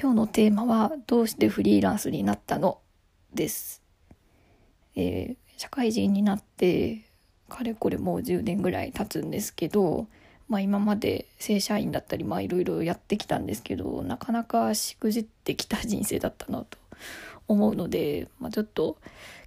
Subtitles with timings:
[0.00, 2.78] 今日のテーマはどうしてフリーランスになったの？
[3.34, 3.82] です、
[4.94, 7.10] えー、社会人になって
[7.48, 10.06] かれこれもう10年ぐらい経つんですけど、
[10.48, 16.78] まあ、今まで正社員だったりいろいろやってきたんですけどなかなかしくじってきた人生だったなと
[17.48, 18.98] 思うので、まあ、ちょっと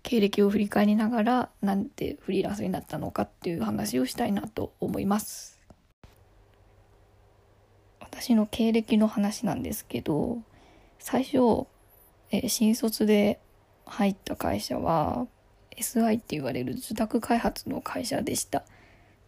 [0.03, 5.50] 経歴を振り返りながらなんでフリーランスになったのかっていう話をしたいなと思います。
[8.11, 10.39] 私の経歴の話なんですけど
[10.99, 11.65] 最初、
[12.29, 13.39] えー、新卒で
[13.85, 15.27] 入った会社は
[15.77, 18.63] SI って言われる受託開発の会社でした。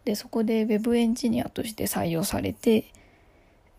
[0.05, 2.91] でそこで Web エンジニアとして採用されて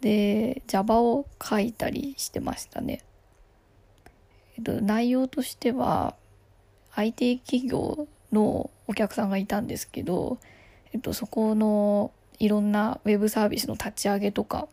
[0.01, 3.02] で Java を書いたりしてましたね、
[4.57, 6.15] えっと、内容としては
[6.95, 10.38] IT 企業のお客さんがいたんですけど、
[10.93, 14.68] えっと、そこのいろんなウェブサービスの立ち上げとか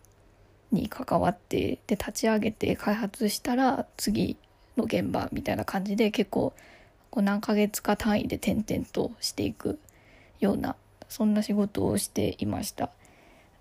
[0.72, 4.38] に関わってで立ち上げて開発したら次
[4.78, 6.54] の現場みたいな感じで結構
[7.10, 9.80] こう何ヶ月か単位で転々としていく
[10.40, 10.76] ような
[11.10, 12.90] そんな仕事をしていました。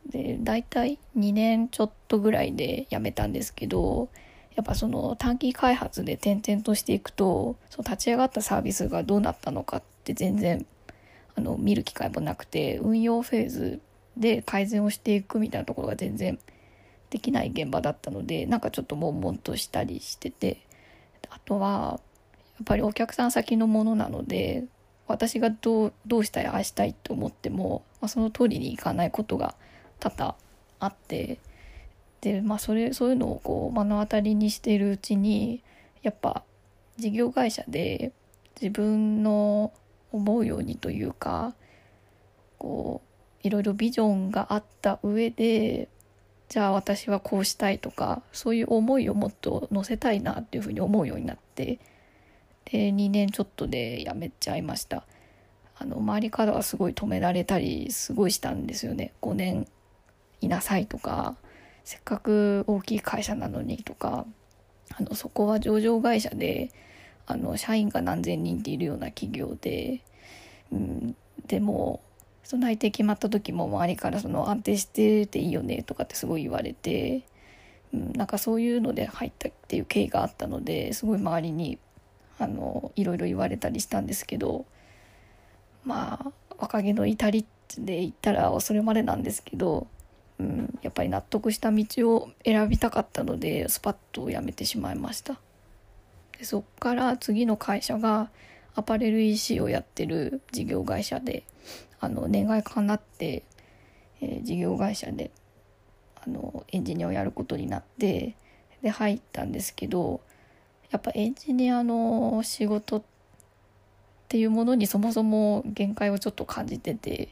[0.08, 4.08] で大体2年ちょっとぐらいで辞めたんですけど
[4.54, 10.64] やっぱその短期開発で転々としていくとその立ち上がったサービスがどうなったのかって全然
[11.36, 13.80] あの見る機会もなくて運用フェーズ
[14.16, 16.38] で改善をしていくみたいなところが全然
[17.10, 20.62] できない現場だったのでなんかちょっと悶々としたりしてて。
[21.30, 22.00] あとは
[22.58, 24.64] やっぱりお客さん先のものなので
[25.06, 29.54] 私がどうどうしたいああしたいと思っても、まあ、その通りにいかないことが
[29.98, 30.34] 多々
[30.78, 31.38] あって。
[32.20, 35.62] でまあそれそういうのをこう目の当たりにしているうちに
[36.02, 36.42] やっぱ
[36.98, 38.12] 事業会社で
[38.60, 39.72] 自分の
[40.12, 41.54] 思うようにというか
[42.58, 43.00] こ
[43.42, 45.88] ういろいろビジョンがあった上で
[46.50, 51.78] じゃあ私はこうしたいとかそういう思いをもっと乗せたいなっていうふうに思うようになって
[52.64, 55.04] で2年ちょっとで辞めちゃいました。
[55.78, 59.14] あの周りからはすごい止められたりすごいしたんですよね。
[59.22, 59.66] 5年
[60.42, 61.36] いなさいとか
[61.84, 64.26] せっかく大きい会社なのにとか。
[64.96, 66.70] あのそこは上場会社で
[67.26, 70.02] あの社員が何千人っているような企業で、
[70.72, 72.00] うん、でも
[72.44, 77.22] その内定決まった時も周りからその安定してていいよねとかってすごい言われて、
[77.94, 81.78] うん、なんかそういうので入ったっていう経緯があったのですごい周りに
[82.38, 84.64] あのいろいろ言われたりしたんですけど
[85.84, 87.46] まあ若気の至り
[87.78, 89.86] で言ったらそれまでなんですけど、
[90.38, 91.84] うん、やっぱり納得した道
[92.14, 95.38] を選びたかったのでスパッと辞めてしまいました。
[96.38, 98.30] でそっから次の会社が
[98.74, 101.44] アパレル EC をやってる事業会社で
[102.00, 103.44] あの願いかなって、
[104.20, 105.30] えー、事業会社で
[106.24, 108.36] あのエンジニアをやることになって
[108.82, 110.20] で入ったんですけど
[110.90, 113.02] やっぱエンジニアの仕事っ
[114.28, 117.28] ていうものにそもそも限界をちょっと感じてて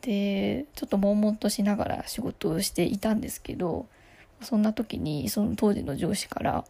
[0.00, 3.86] でちょっと悶々としながら仕事をしていたんですけど
[4.40, 6.64] そんな時にその当時の上司から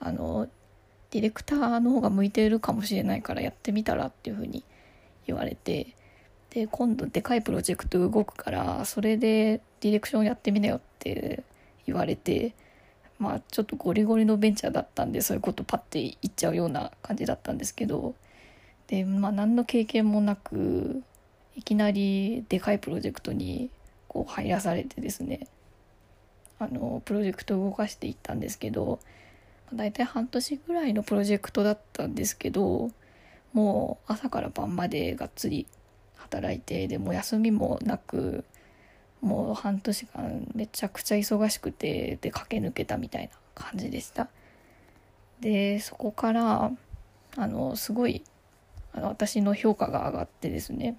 [0.00, 0.48] あの
[1.10, 4.64] ディレクターの方が向いているかもしれないからやってみたらっていうふうに
[5.26, 5.94] 言われて
[6.50, 11.42] で今度でかいプロジェクト動くからそれでディレクションやってみなよって
[11.86, 12.54] 言われて
[13.18, 18.14] まあちょっとゴリゴリのベンチャーだったんでそういうことパッて言っちゃうような感じだったんですけど
[18.88, 21.02] でまあ何の経験もなく
[21.56, 23.70] いきなりでかいプロジェクトに
[24.08, 25.46] こう入らされてですね
[26.58, 29.00] あのプロジェクトを動かしていったんですけど
[29.72, 32.90] 大体半年ぐらいのプロジェクトだったんですけど
[33.52, 35.66] もう朝から晩までがっつり
[36.16, 38.44] 働いてでも休みもなく
[39.20, 44.28] もう半年間めちゃくちゃ忙しくてで駆け抜けたみたいな感じでした。
[45.40, 46.70] でそこから
[47.36, 48.22] あのすごい
[48.92, 50.96] あの私の評価が上がってですね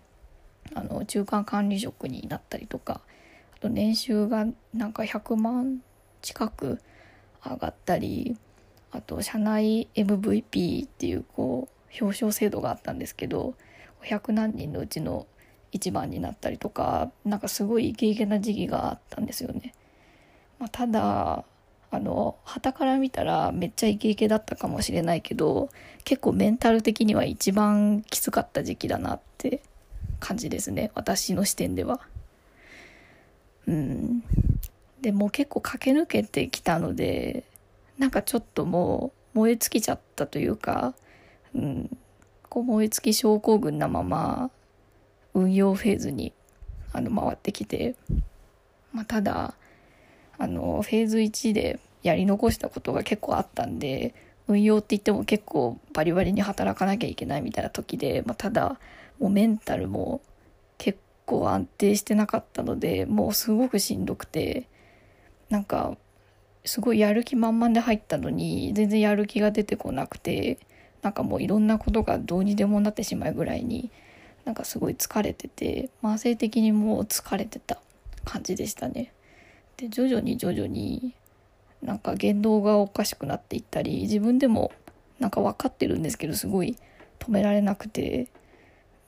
[0.73, 3.01] あの中間管理職になったりとか
[3.55, 5.81] あと年収がなんか100万
[6.21, 6.79] 近く
[7.45, 8.37] 上がったり
[8.91, 13.55] あと社内 MVP っていうこう表彰制度があったんですけど
[14.03, 15.27] 100何人のうちの
[15.71, 19.73] 一番になったりとかなんかすごいイケイケな時期があったんですよね。
[20.59, 21.45] まあ、ただ
[21.89, 25.69] あの旗から見たらめっちゃイケイケだったかもしれないけど
[26.03, 29.61] 結構メンタル的には一番きつかった時期だなって
[30.19, 32.01] 感じですね私の視点では。
[33.67, 34.23] うん
[35.01, 37.43] でも結構駆け抜けてきたので
[37.97, 40.93] なんかちょっともう燃え尽きちゃったというか、
[41.55, 41.97] うん、
[42.49, 44.51] こう燃え尽き症候群なまま
[45.33, 46.33] 運用フェーズに
[46.91, 47.95] あの回ってきて、
[48.91, 49.55] まあ、ただ
[50.37, 54.13] あのフェーズ1でやり残したことが結構あったんで
[54.47, 58.77] 運用って言っても結構バリバリに働かなきゃいけないみたいな時で、まあ、ただ
[59.19, 60.21] もうメンタルも
[60.77, 64.67] 結構安定してなかったのでもうすごくしんどくて
[65.49, 65.97] なんか
[66.65, 70.59] すごいやる気満々で入ったのに全然やる気が出てこなくて
[71.03, 73.91] なんかもういろんなことがどうにでもなってしまうぐらいに
[74.45, 77.79] なんかすごい疲れてて慢性的にもう疲れてた
[78.25, 79.13] 感じでしたね。
[79.77, 81.13] で徐々に徐々に
[81.81, 84.71] なんか言動がおかしくなっていったり自分でも
[85.19, 86.77] なんか分かってるんですけどすごい
[87.19, 88.27] 止められなくて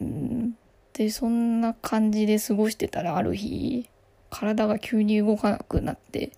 [0.01, 0.57] うん
[0.93, 3.89] でそんな感じで過ごしてたらある日
[4.29, 6.31] 体が急に動かなくなって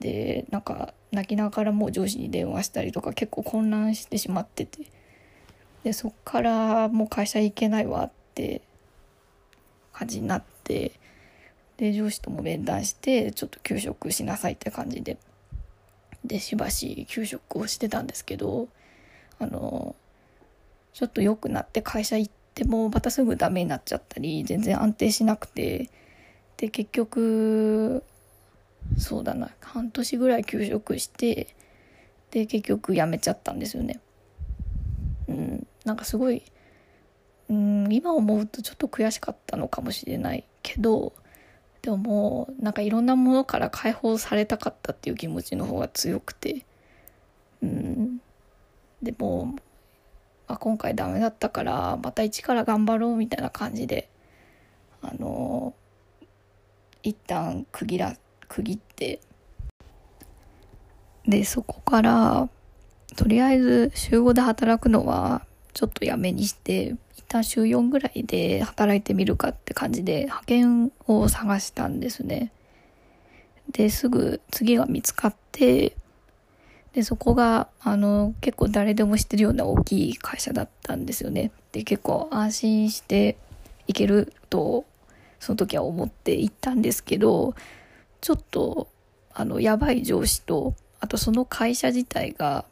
[0.00, 4.86] でなんか泣きながらもう上司に電話したりとか結構混乱してしまってて。
[5.84, 8.60] でそっからもう会社行けないわって
[9.92, 10.92] 感じになって。
[11.76, 15.16] で上司とも面談してちょっと休職しなさいって感じで。
[16.24, 18.68] でしばし休職をしてたんですけど
[19.38, 19.96] あの
[20.92, 25.88] ちょっと良くなって会社行ってもまたすぐダメになっちゃったり全然安定しなくて。
[26.58, 28.04] で結局
[28.98, 29.50] そうだな。
[29.60, 31.54] 半年ぐらい休職して
[32.30, 34.00] で結局辞めちゃったんですよね。
[35.28, 36.42] うん、なんかすごい、
[37.48, 41.12] うん、今思うとちょっと悔しかったのかもしれないけど
[41.82, 46.64] でももうなんかいろんなものから解放されたかったっていう気持ちの方が強くて
[47.62, 48.20] うん。
[49.02, 54.08] でも、まあ、今回ダメだったからまた一から頑張ろうみたいな感じで
[55.00, 55.74] あの
[57.02, 58.16] 一旦区切ら
[58.50, 59.20] 区切って
[61.26, 62.48] でそこから
[63.16, 72.52] とりあえず週5で働くのはちょっとやめにして一旦週4ぐらいで働いてみるかって感じで派遣を探したんですね。
[73.72, 75.96] ですぐ次が見つかって
[76.92, 81.52] でそこがあの結構誰でも知ってるような大きい会社だったんですよね。
[81.70, 83.36] で結構安心して
[83.86, 84.84] いけると
[85.38, 87.54] その時は思って行ったんですけど
[88.20, 88.88] ちょっと
[89.32, 92.64] あのやばい上司とあとその会社自体が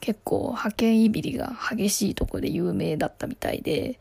[0.00, 3.98] 結構派遣いびりが激しいとこで有名だったみたいで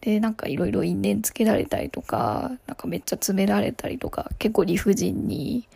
[0.00, 5.68] でなんかいろいろ因縁つけられたりとかなんかめっちゃ詰められたりとか結構理不尽に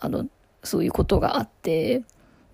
[0.00, 0.26] あの
[0.64, 2.02] そういうことがあって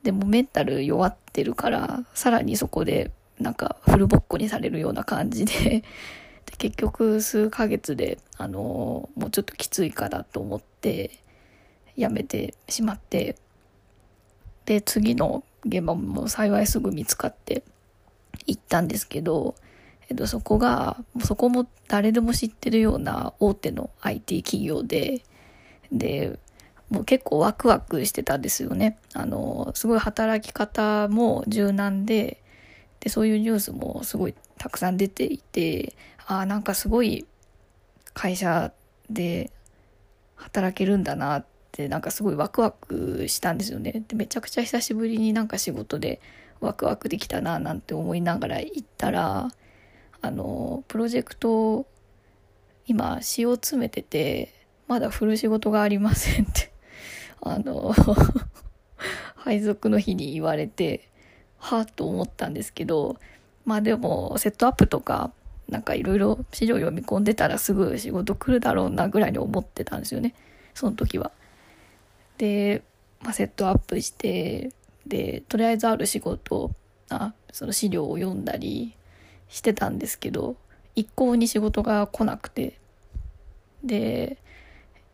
[0.03, 5.83] でもメンタル弱ってるからさらにそこでなんかフルボッコにされるような感じで
[6.47, 11.11] で結局数ヶ月であのもうちょっときついかなと思って
[11.97, 13.37] 辞めてしまって
[14.65, 17.63] で次の現場も幸いすぐ見つかって
[18.47, 19.55] 行ったんですけど、
[20.09, 25.23] えっと、そこが、そこも誰でも知ってるような大手の IT 企業で、
[25.91, 26.39] で、
[26.91, 28.99] もう結構ワクワクしてたんですよね。
[29.15, 32.43] あの、すごい働き方も柔軟で、
[33.01, 35.95] で、そういうニュースもすごいたくさん出ていて、
[36.27, 37.27] ああ、なんかすごい
[38.15, 38.73] 会社
[39.11, 39.51] で
[40.37, 44.05] 働けるんだなってなんかすごいワクワクしたんですよね。
[44.09, 46.21] でめちゃくちゃ久しぶりになんか仕事で
[46.61, 49.51] ワクワクできたななんて思いながら行ったら
[50.23, 51.87] あのプロジェクト
[52.87, 54.55] 今詩を詰めてて
[54.89, 56.73] まだ振る仕事がありませんって
[57.43, 57.95] あの
[59.37, 61.11] 配属の日に言われて
[61.67, 63.17] はあと思ったんですけど
[63.65, 65.33] まあでもセットアップとか
[65.69, 70.35] なんかいろいろ資料読み込んでたらすぐ仕事来るだろうなぐらいに思ってたんですよね。
[70.75, 71.33] その時は。
[72.39, 72.83] で、
[73.21, 74.71] まあ、セットアップして
[75.09, 76.71] でとりあえずある仕事
[77.09, 78.95] あその資料を読んだり
[79.49, 80.55] してたんですけど
[80.95, 82.79] 一向に仕事が来なくて。
[83.83, 84.37] で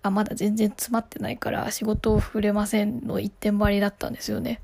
[0.02, 4.61] あまだ全然詰まってないから仕事を触れませんの一点張りだったんですよね。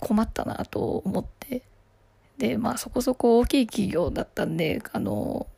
[0.00, 1.62] 困ったなと思って。
[2.38, 5.48] でまあそこそこ大きい企業だったんであの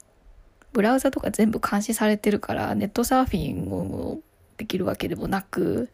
[0.72, 4.20] ブラウザとか全部監視されてるからネットサーフィンを
[4.56, 5.90] できるわけでもなく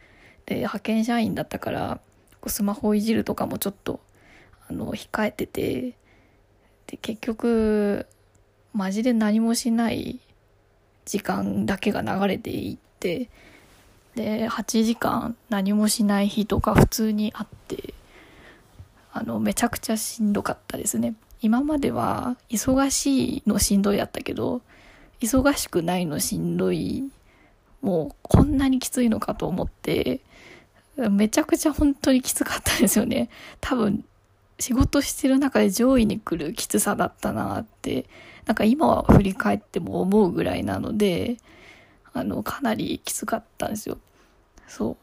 [0.47, 2.01] で派遣社員だったから
[2.47, 4.01] スマホいじるとかもちょっと
[4.69, 5.97] あの控えてて
[6.87, 8.07] で結局
[8.73, 10.21] マジで何もしない
[11.05, 13.29] 時間だけが流れていって
[14.15, 17.86] で8時間何もしない日とか普通にあって
[19.19, 24.63] あのめちゃくちゃしんどかったですね今までは忙しいのしんどいだったけど
[25.21, 27.05] 忙しくないのしんどい
[27.87, 30.21] もうこんなにきついのかと思って、
[30.97, 33.29] めちゃくちゃ本当にきつかったですよね。
[33.61, 34.05] 多分、
[34.59, 38.07] 仕事してる中で上位に来るきつさだったなって、
[38.47, 41.37] なんか今は振り返っても思うぐらいなので、
[42.13, 43.99] あの、かなりきつかったんですよ。
[44.67, 44.97] そう。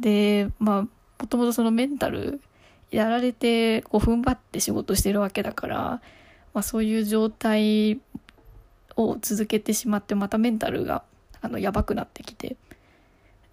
[0.00, 0.86] でまあ
[1.20, 2.40] もともとそのメンタル
[2.90, 5.76] やられてこう踏ん張って仕事してるわけだから、
[6.54, 8.00] まあ、そういう状態
[8.96, 11.04] を続けてしまってまたメンタルが
[11.40, 12.56] あのやばくなってきて。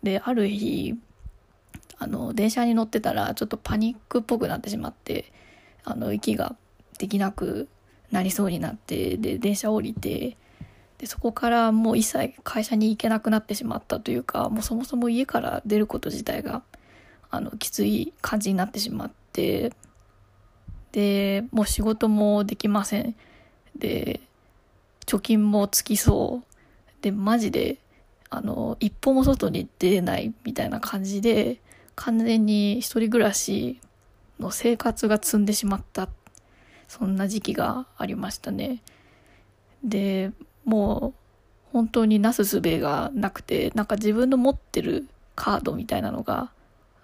[0.03, 0.93] である日
[1.97, 5.31] あの電車に乗ってたらちょっとパニックっぽくなってしまって
[5.83, 6.55] あの息が
[6.99, 7.67] できなく
[8.11, 10.37] なりそうになってで電車降りて
[10.99, 16.61] でそこからもう一切会社に行けなくなってしまったというかもうそもそも家から出ること自体が
[17.37, 19.71] あのきつい感じになってしまって
[20.91, 23.15] でもう仕事もできません。
[23.77, 24.21] で
[25.05, 27.01] 貯金もつきそう。
[27.01, 27.77] でマジで
[28.29, 31.61] あの一歩も外に出れないみたいな感じで
[31.95, 33.79] 完全に一人暮らし
[34.39, 36.09] の生活が積んでしまった。
[36.87, 38.81] そんな時期がありましたね。
[39.83, 40.31] で
[40.65, 46.51] もう本当になすすべがなくてなんか自分の持ってるカードみたいなのが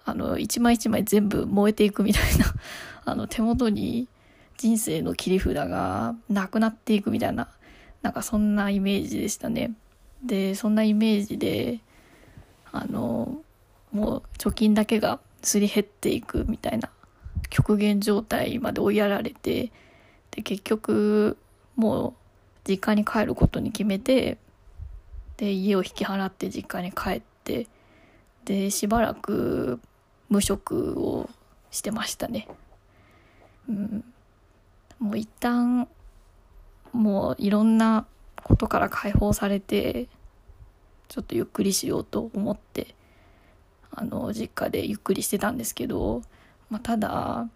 [0.04, 2.46] あの一枚一枚全部燃えていくみたいな。
[3.06, 4.08] あの手元に
[4.56, 7.48] 人生の切り札がなくなっていくみたいな。
[8.02, 9.72] なんかそんなイメージでしたね。
[10.22, 11.80] でそんなイメージで
[12.70, 13.42] あの
[13.92, 16.90] もう貯金だけがすり減っていくみたいな。
[17.50, 19.72] 極限状態まで追いやられて。
[20.30, 21.38] で結局
[21.76, 22.14] もう
[22.68, 24.38] 実家に帰ることに決めて。
[25.36, 27.66] で家を引き払って実家に帰って。
[28.44, 29.80] でしばらく
[30.34, 31.30] 無職を
[31.70, 32.48] してましたね。
[33.68, 34.04] うん、
[34.98, 35.86] もう一旦
[36.92, 38.04] もういろんな
[38.42, 40.08] ことから解放されて
[41.08, 42.96] ちょっとゆっくりしようと思って
[43.92, 46.22] あの実家でゆっくりしてたんですけど、
[46.68, 47.48] まあ、ただ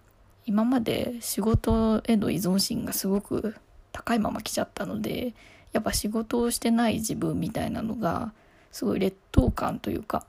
[0.46, 3.56] 今まで仕事への依存心がすごく
[3.90, 5.34] 高いまま来ちゃったので
[5.72, 8.32] やっぱ仕事をしてない自分みたいなのが
[8.70, 10.24] すごい劣等感というか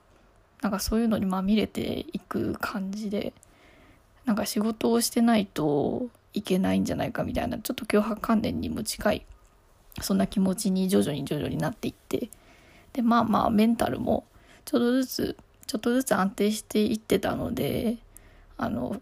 [0.61, 3.33] なんかそういうのにまみれていく感じで
[4.25, 9.25] なんか仕事をしてないといけないんじゃないかみたいなちょっと脅迫観念にも近い
[10.01, 12.29] そんな気持ちに徐々に徐々になっていって
[12.93, 14.25] でまあまあメンタルも
[14.65, 17.97] ちょっとずつちょっとずつ安定していってたので
[18.57, 19.01] あの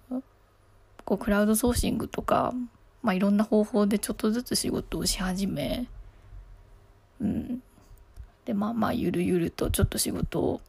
[1.05, 2.53] こうクラウドソーシングとか
[3.07, 5.87] まあ、いろんな方法でちょっとずつ仕事をし始め、
[7.21, 7.63] うん。
[8.43, 10.61] で、まあまあ、ゆるゆるとちょっと仕事を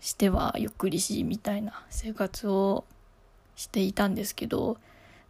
[0.00, 2.84] してはゆっくりし、みたいな生活を
[3.56, 4.74] していたんですけど、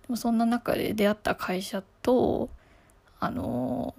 [0.03, 2.49] でもそんな中で出会った会社と、
[3.21, 3.95] あの、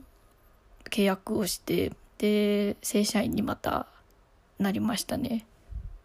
[0.89, 3.87] 契約をして、で、正社員にまた
[4.59, 5.45] なりましたね。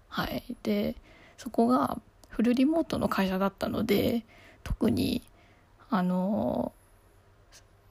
[0.08, 0.42] はい。
[0.62, 0.94] で、
[1.38, 4.24] そこがフルリモートの会社だったので、
[4.64, 5.22] 特に
[5.90, 6.72] あの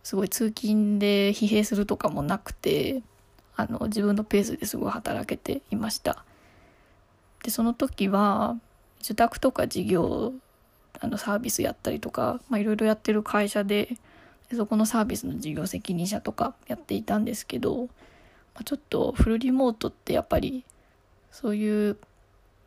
[0.04, 3.04] すごい通勤で疲弊するとかもなくて
[3.56, 6.26] あの自分のペースですごい働けていました
[7.44, 8.58] でその時は
[9.02, 10.34] 受託とか事業
[11.00, 13.98] あのサービスやったりとかいろいろやってる会社で
[14.56, 17.86] そこのサービスの事業責任者とかやっていたんですけど、
[18.54, 20.66] まあ、ちょっとフルリモートってやっぱり
[21.32, 21.98] そういう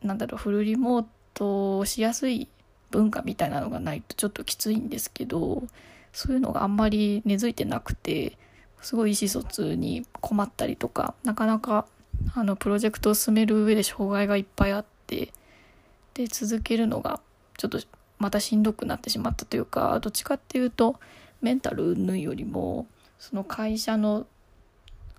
[0.03, 2.49] なんだろうフルリモートをしやすい
[2.91, 5.65] 文化みたいなのがないとちょっときついんですけど
[6.13, 8.39] そういうのがあんまり根付いてなくて
[8.81, 11.87] すごい意思疎通に困ったりとかなかなか
[12.35, 15.33] あのプロジェクトを進める上で障害がいっぱいあって
[16.15, 17.21] で続けるのが
[17.57, 17.79] ちょっと
[18.19, 20.99] またしんどくなってしまったというかどっちかっていうと
[21.43, 22.87] メンタル云々よりも
[23.19, 24.27] その会社の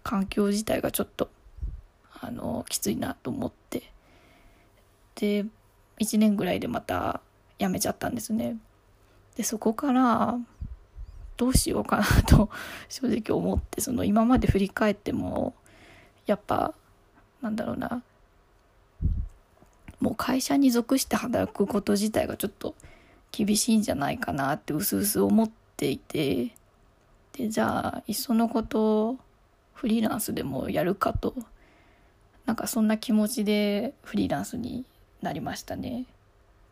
[0.04, 1.30] 環境自体がちょっと
[2.20, 3.92] あのきついなと思って
[5.16, 5.46] で
[6.00, 7.22] 1年ぐらいでまた
[7.60, 8.58] 辞めちゃったんですね。
[9.36, 10.38] でそこから
[11.38, 12.50] どうしようかなと
[12.90, 15.54] 正直思ってその今まで振り返っても
[16.25, 16.74] やっぱ
[17.46, 18.02] なんだろうな
[20.00, 22.74] もう会社に属して働くこと自体がちょっと
[23.32, 26.56] 厳しいんじゃないかなってうすうす思っていて
[27.34, 29.18] でじゃあいっそのこと
[29.75, 31.36] フリーランスでもやるかと
[32.48, 34.84] なんかそんな気持ちでフリーランスに
[35.22, 36.06] なりましたね。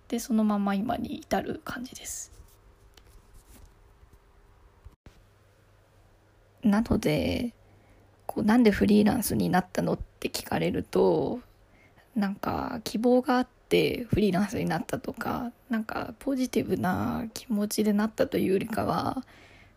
[0.08, 2.32] でそのまま今に至る感じです。
[6.64, 7.54] なので
[8.34, 11.40] こうなんでフリーランスになったのって聞かれると
[12.16, 19.24] なんか希望があってフリーランスになったとかなんかポジティブな気持ちでなったというよりかは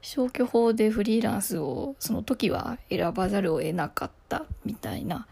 [0.00, 5.26] 消去法でフリーランスをその時は選ばざるを得なかったみたいな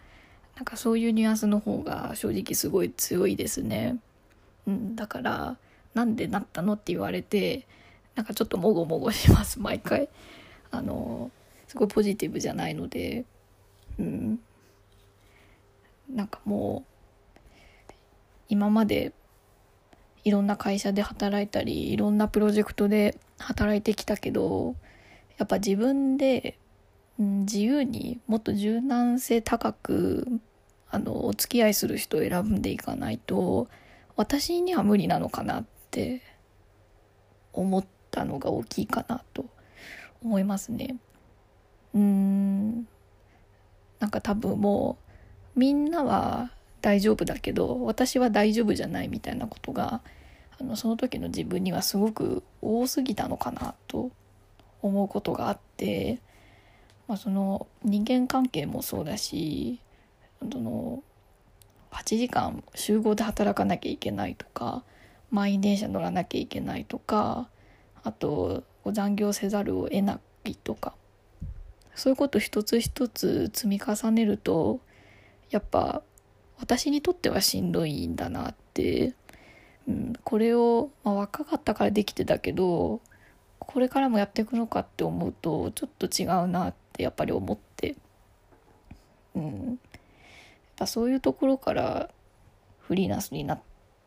[0.56, 3.96] なんかそういうニュアンスの方が正直すごい強いですね。
[4.66, 5.56] うん、だから
[5.94, 7.66] なんでなったのって言われて
[8.14, 10.08] なんかちょっともごもごします毎回
[10.70, 11.30] あの
[11.74, 13.24] すごいポジティブじゃないので
[13.98, 14.38] うん
[16.08, 16.84] なんかも
[17.90, 17.92] う
[18.48, 19.12] 今まで
[20.22, 24.76] いろんな会社で働いたりいろんなプロジェクトで働いてきたけど
[25.36, 26.58] やっぱ自分で、
[27.18, 30.28] うん、自由にもっと柔軟性高く
[30.88, 33.66] あのお付き合いする人を選んでいかないと
[34.14, 36.22] 私には無理なのかなって
[37.52, 39.46] 思ったのが大きいかなと
[40.22, 40.98] 思いますね。
[41.94, 42.88] うーん。
[44.00, 44.98] なんか多分も
[45.56, 46.50] うみんなは
[46.82, 50.02] 大丈夫だけど私は大丈夫じゃないみたいなことが
[50.60, 54.10] あのその時の自分にはすごく多すぎたのかなと
[54.82, 56.18] 思うことがあって、
[57.08, 59.80] まあ、その人間関係もそうだし
[60.52, 61.02] その
[61.90, 64.84] 8時間集合で働かなきゃいけないとか
[65.30, 67.48] 満員電車乗らなきゃいけないとか
[68.02, 70.94] あと残業せざるを得ないとか
[71.94, 74.80] そういうこと一つ一つ積み重ねると
[75.50, 76.02] やっぱ
[76.58, 79.14] 私にとってはしんどいんだなって、
[79.88, 83.00] うん、これを、まあ、若かったからできてたけど
[83.58, 87.96] これからもやっていくのかって思うとちょっと違うなってやっぱり思って、
[89.34, 89.76] うん、やっ
[90.76, 92.10] ぱそういうところから
[92.80, 93.60] フリーランスにな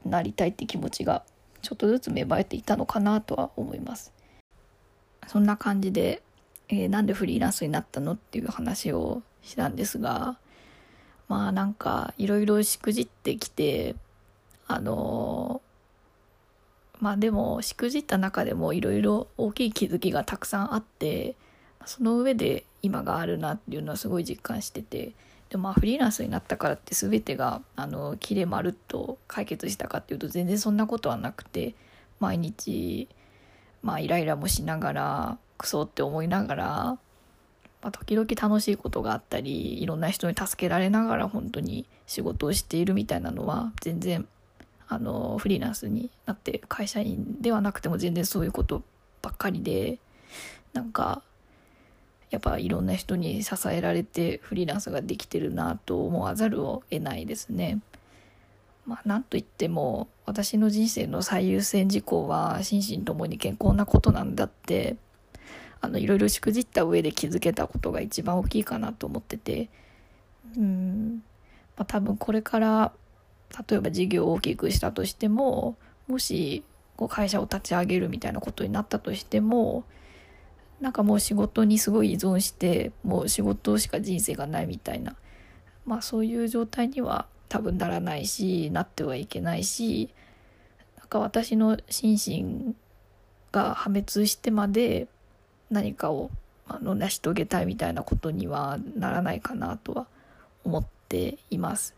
[0.05, 1.23] なりたいって気持ちが
[1.61, 4.13] ちょっとずつ芽生えていたのかなとは思います。
[5.27, 6.21] そんな感じで
[6.69, 10.37] えー、なんでフリーランスになったのっていう話をしたんですが
[11.27, 13.95] まあなんかいろいろしくじってきて
[14.67, 21.35] あのー、まあでもしくじった中でもいろいろ大きい気づきがたくさんあって
[21.85, 25.13] その上で今があるなっていうのはすごい実感してて
[25.49, 31.75] でもまあフリーランスになったからって全てがあのきれまるっと解決したかっていうと全然そんなことはなくて
[32.19, 33.07] 毎日
[33.81, 36.99] まあイライラもしながらクソって思いながら、ま
[37.89, 44.27] あ、時々楽しいことがあったりいろんな人に助けられながら本当に仕事をしているみたいなのは全然
[44.87, 48.83] あのフリーランスになって会社員ではなくても全然そういうこと
[49.21, 49.99] ばっかりで
[50.73, 51.21] なんか
[52.29, 57.79] やっぱいろんな人に支えられてフリーランスができてるなと思わざるを得ないですね。
[58.85, 64.95] まあ、なんといっても私の人生の最優先事項は心身ともに健康なことなんだって
[65.81, 69.69] あのいろいろしくじった上で気づけたことが一番大きいかなと思ってて。
[70.55, 71.23] うん、
[71.75, 72.93] まあ、多分これから
[73.69, 76.63] 例えば事業を大きくしたとしてももし
[76.95, 79.83] こう会社を立ち上げるみたいなことになったとしても
[80.79, 85.15] なんかもう仕事にすごい依存してもう仕事しか人生がないみたいな。
[85.85, 90.09] まあそういう状態には多分ならないしなってはいけないし
[90.97, 92.17] なんか私の心
[92.73, 92.75] 身
[93.53, 95.07] が破滅してまで
[95.69, 96.31] 何かを
[96.67, 100.07] あの成し遂げたいみたいなことにはならないかなとは
[100.63, 101.95] 思っています。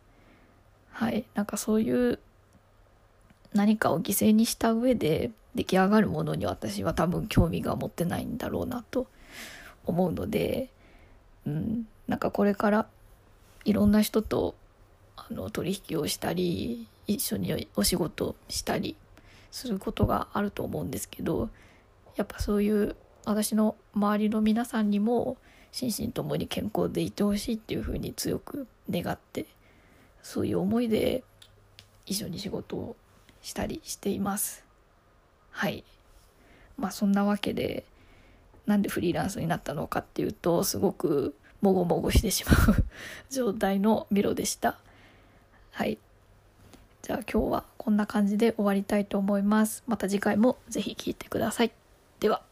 [0.91, 2.19] はい、なんかそういう
[3.53, 9.08] 何かを犠牲にした上で出来上がるものに私は多分興味が持ってないんだろうなと
[9.86, 10.69] 思うので、
[11.47, 12.88] うん、なんかこれから
[13.65, 14.55] いろんな人と
[15.15, 18.95] あの取引をしたり一緒にお仕事したり
[19.51, 21.49] することがあると思うんですけど
[22.15, 25.38] やっぱそういう私の周りの皆さんにも
[25.71, 29.45] 心身ともに健康でいてほしいっていうふうに強く願って
[30.23, 31.23] そういう思いで
[32.05, 32.95] 一緒に仕事を
[33.41, 34.65] したりしています。
[35.51, 35.84] はい。
[36.77, 37.86] まあそんなわけで
[38.65, 42.86] なんでフリーランスになったのかっていうとすごくもごもごしてしまう
[43.29, 44.79] 状態のミロでした。
[45.71, 45.97] はい。
[47.01, 49.84] じゃあ今日はこんな感じで終わりたいと思います。
[49.88, 51.71] また次回も是非聴いてください。
[52.19, 52.48] では。